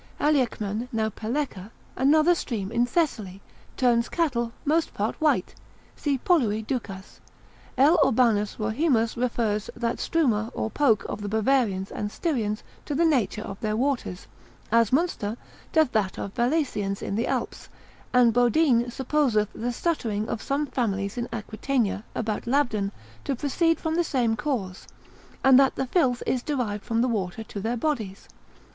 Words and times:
Aleacman 0.19 0.87
now 0.91 1.09
Peleca, 1.11 1.69
another 1.95 2.33
stream 2.33 2.71
in 2.71 2.87
Thessaly, 2.87 3.39
turns 3.77 4.09
cattle 4.09 4.51
most 4.65 4.95
part 4.95 5.13
white, 5.21 5.53
si 5.95 6.17
polui 6.17 6.65
ducas, 6.65 7.21
L. 7.77 7.99
Aubanus 8.03 8.57
Rohemus 8.57 9.15
refers 9.15 9.69
that 9.75 9.97
struma 9.97 10.49
or 10.55 10.71
poke 10.71 11.05
of 11.07 11.21
the 11.21 11.29
Bavarians 11.29 11.91
and 11.91 12.09
Styrians 12.09 12.63
to 12.85 12.95
the 12.95 13.05
nature 13.05 13.43
of 13.43 13.59
their 13.59 13.77
waters, 13.77 14.25
as 14.71 14.91
Munster 14.91 15.37
doth 15.71 15.91
that 15.91 16.17
of 16.17 16.33
Valesians 16.33 17.03
in 17.03 17.13
the 17.15 17.27
Alps, 17.27 17.69
and 18.11 18.33
Bodine 18.33 18.89
supposeth 18.89 19.49
the 19.53 19.71
stuttering 19.71 20.27
of 20.29 20.41
some 20.41 20.65
families 20.65 21.15
in 21.15 21.27
Aquitania, 21.31 22.03
about 22.15 22.47
Labden, 22.47 22.91
to 23.23 23.35
proceed 23.35 23.79
from 23.79 23.93
the 23.93 24.03
same 24.03 24.35
cause, 24.35 24.87
and 25.43 25.59
that 25.59 25.75
the 25.75 25.85
filth 25.85 26.23
is 26.25 26.41
derived 26.41 26.83
from 26.83 27.01
the 27.01 27.07
water 27.07 27.43
to 27.43 27.59
their 27.59 27.77
bodies. 27.77 28.27